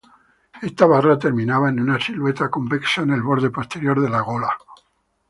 [0.63, 4.49] Esta barra terminaba en una silueta convexa en el borde posterior de la gola.